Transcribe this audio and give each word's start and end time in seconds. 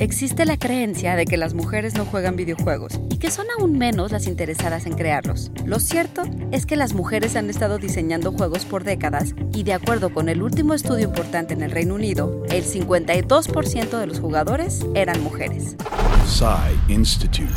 Existe 0.00 0.46
la 0.46 0.56
creencia 0.56 1.14
de 1.14 1.26
que 1.26 1.36
las 1.36 1.52
mujeres 1.52 1.92
no 1.92 2.06
juegan 2.06 2.34
videojuegos 2.34 2.98
y 3.10 3.18
que 3.18 3.30
son 3.30 3.44
aún 3.58 3.76
menos 3.76 4.12
las 4.12 4.26
interesadas 4.26 4.86
en 4.86 4.94
crearlos. 4.94 5.52
Lo 5.66 5.78
cierto 5.78 6.22
es 6.52 6.64
que 6.64 6.74
las 6.74 6.94
mujeres 6.94 7.36
han 7.36 7.50
estado 7.50 7.76
diseñando 7.76 8.32
juegos 8.32 8.64
por 8.64 8.82
décadas 8.82 9.34
y 9.52 9.62
de 9.62 9.74
acuerdo 9.74 10.14
con 10.14 10.30
el 10.30 10.42
último 10.42 10.72
estudio 10.72 11.04
importante 11.04 11.52
en 11.52 11.60
el 11.60 11.70
Reino 11.70 11.96
Unido, 11.96 12.44
el 12.48 12.64
52% 12.64 13.98
de 13.98 14.06
los 14.06 14.20
jugadores 14.20 14.86
eran 14.94 15.22
mujeres. 15.22 15.76
Institute. 16.88 17.52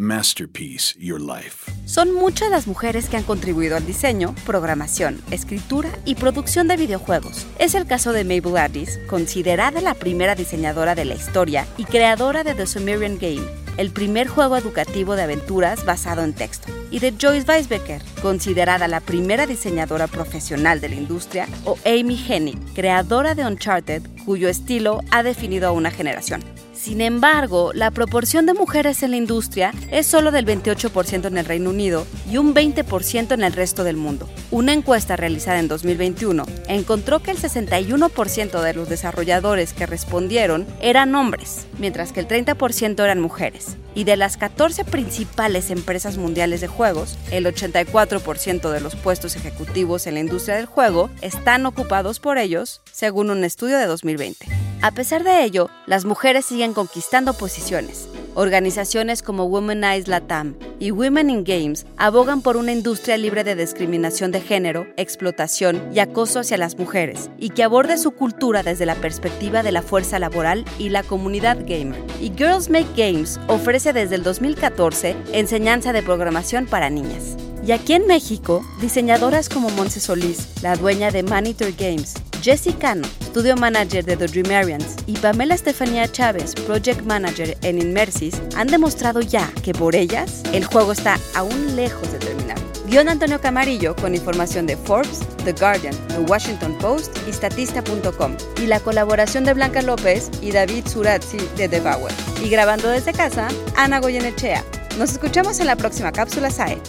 Masterpiece 0.00 0.94
Your 0.98 1.20
Life. 1.20 1.70
Son 1.84 2.14
muchas 2.14 2.48
las 2.50 2.66
mujeres 2.66 3.08
que 3.08 3.18
han 3.18 3.24
contribuido 3.24 3.76
al 3.76 3.84
diseño, 3.84 4.34
programación, 4.46 5.20
escritura 5.30 5.90
y 6.04 6.14
producción 6.14 6.66
de 6.68 6.76
videojuegos. 6.76 7.46
Es 7.58 7.74
el 7.74 7.86
caso 7.86 8.12
de 8.12 8.24
Mabel 8.24 8.56
Addis, 8.56 8.98
considerada 9.08 9.80
la 9.82 9.94
primera 9.94 10.34
diseñadora 10.34 10.94
de 10.94 11.04
la 11.04 11.14
historia 11.14 11.66
y 11.76 11.81
creadora 11.84 12.44
de 12.44 12.54
The 12.54 12.66
Sumerian 12.66 13.18
Game, 13.18 13.42
el 13.76 13.90
primer 13.90 14.28
juego 14.28 14.56
educativo 14.56 15.16
de 15.16 15.22
aventuras 15.22 15.84
basado 15.84 16.22
en 16.22 16.34
texto, 16.34 16.72
y 16.90 16.98
de 16.98 17.12
Joyce 17.18 17.50
Weisbecker, 17.50 18.02
considerada 18.20 18.88
la 18.88 19.00
primera 19.00 19.46
diseñadora 19.46 20.06
profesional 20.06 20.80
de 20.80 20.90
la 20.90 20.96
industria, 20.96 21.48
o 21.64 21.78
Amy 21.84 22.22
Hennig, 22.28 22.58
creadora 22.74 23.34
de 23.34 23.46
Uncharted, 23.46 24.02
cuyo 24.24 24.48
estilo 24.48 25.00
ha 25.10 25.22
definido 25.22 25.68
a 25.68 25.72
una 25.72 25.90
generación. 25.90 26.44
Sin 26.82 27.00
embargo, 27.00 27.70
la 27.72 27.92
proporción 27.92 28.44
de 28.44 28.54
mujeres 28.54 29.04
en 29.04 29.12
la 29.12 29.16
industria 29.16 29.72
es 29.92 30.04
solo 30.04 30.32
del 30.32 30.44
28% 30.44 31.26
en 31.26 31.38
el 31.38 31.44
Reino 31.44 31.70
Unido 31.70 32.08
y 32.28 32.38
un 32.38 32.56
20% 32.56 33.34
en 33.34 33.44
el 33.44 33.52
resto 33.52 33.84
del 33.84 33.96
mundo. 33.96 34.28
Una 34.50 34.72
encuesta 34.72 35.14
realizada 35.14 35.60
en 35.60 35.68
2021 35.68 36.44
encontró 36.66 37.22
que 37.22 37.30
el 37.30 37.38
61% 37.38 38.60
de 38.60 38.74
los 38.74 38.88
desarrolladores 38.88 39.74
que 39.74 39.86
respondieron 39.86 40.66
eran 40.80 41.14
hombres, 41.14 41.68
mientras 41.78 42.10
que 42.10 42.18
el 42.18 42.26
30% 42.26 43.04
eran 43.04 43.20
mujeres. 43.20 43.76
Y 43.94 44.04
de 44.04 44.16
las 44.16 44.36
14 44.36 44.84
principales 44.84 45.70
empresas 45.70 46.16
mundiales 46.16 46.60
de 46.60 46.68
juegos, 46.68 47.18
el 47.30 47.46
84% 47.46 48.70
de 48.70 48.80
los 48.80 48.96
puestos 48.96 49.36
ejecutivos 49.36 50.06
en 50.06 50.14
la 50.14 50.20
industria 50.20 50.56
del 50.56 50.66
juego 50.66 51.10
están 51.20 51.66
ocupados 51.66 52.20
por 52.20 52.38
ellos, 52.38 52.80
según 52.90 53.30
un 53.30 53.44
estudio 53.44 53.78
de 53.78 53.86
2020. 53.86 54.48
A 54.80 54.90
pesar 54.90 55.22
de 55.24 55.44
ello, 55.44 55.70
las 55.86 56.04
mujeres 56.04 56.44
siguen 56.44 56.74
conquistando 56.74 57.34
posiciones. 57.34 58.08
Organizaciones 58.34 59.22
como 59.22 59.44
Womanize 59.44 60.08
Latam 60.08 60.54
y 60.78 60.90
Women 60.90 61.28
in 61.28 61.44
Games 61.44 61.84
abogan 61.98 62.40
por 62.40 62.56
una 62.56 62.72
industria 62.72 63.18
libre 63.18 63.44
de 63.44 63.54
discriminación 63.54 64.32
de 64.32 64.40
género, 64.40 64.86
explotación 64.96 65.82
y 65.94 65.98
acoso 65.98 66.40
hacia 66.40 66.56
las 66.56 66.78
mujeres, 66.78 67.30
y 67.38 67.50
que 67.50 67.62
aborde 67.62 67.98
su 67.98 68.12
cultura 68.12 68.62
desde 68.62 68.86
la 68.86 68.94
perspectiva 68.94 69.62
de 69.62 69.72
la 69.72 69.82
fuerza 69.82 70.18
laboral 70.18 70.64
y 70.78 70.88
la 70.88 71.02
comunidad 71.02 71.58
gamer. 71.66 72.02
Y 72.22 72.32
Girls 72.34 72.70
Make 72.70 72.88
Games 72.96 73.38
ofrece 73.48 73.92
desde 73.92 74.14
el 74.14 74.22
2014 74.22 75.14
enseñanza 75.32 75.92
de 75.92 76.02
programación 76.02 76.64
para 76.64 76.88
niñas. 76.88 77.36
Y 77.66 77.72
aquí 77.72 77.92
en 77.92 78.06
México, 78.06 78.64
diseñadoras 78.80 79.48
como 79.48 79.68
Monse 79.70 80.00
Solís, 80.00 80.48
la 80.62 80.74
dueña 80.74 81.10
de 81.10 81.22
Monitor 81.22 81.72
Games, 81.78 82.14
Jessie 82.42 82.72
Cano, 82.72 83.06
Studio 83.26 83.56
Manager 83.56 84.04
de 84.04 84.16
The 84.16 84.26
Dreamarians, 84.26 84.96
y 85.06 85.16
Pamela 85.16 85.54
Estefanía 85.54 86.10
Chávez, 86.10 86.54
Project 86.66 87.02
Manager 87.02 87.56
en 87.62 87.78
Inmersis, 87.78 88.34
han 88.56 88.66
demostrado 88.66 89.20
ya 89.20 89.48
que 89.62 89.72
por 89.72 89.94
ellas 89.94 90.42
el 90.52 90.64
juego 90.64 90.90
está 90.90 91.18
aún 91.36 91.76
lejos 91.76 92.10
de 92.10 92.18
terminar. 92.18 92.58
Guión 92.86 93.08
Antonio 93.08 93.40
Camarillo 93.40 93.94
con 93.94 94.14
información 94.14 94.66
de 94.66 94.76
Forbes, 94.76 95.20
The 95.44 95.52
Guardian, 95.52 95.94
The 96.08 96.18
Washington 96.28 96.76
Post 96.78 97.16
y 97.28 97.32
Statista.com. 97.32 98.36
Y 98.60 98.66
la 98.66 98.80
colaboración 98.80 99.44
de 99.44 99.54
Blanca 99.54 99.80
López 99.80 100.28
y 100.42 100.50
David 100.50 100.88
Surazzi 100.88 101.38
de 101.56 101.68
The 101.68 101.80
Bauer. 101.80 102.12
Y 102.44 102.50
grabando 102.50 102.88
desde 102.88 103.12
casa, 103.12 103.48
Ana 103.76 104.00
Goyenechea. 104.00 104.64
Nos 104.98 105.12
escuchamos 105.12 105.60
en 105.60 105.68
la 105.68 105.76
próxima 105.76 106.10
cápsula 106.10 106.50
SAE. 106.50 106.82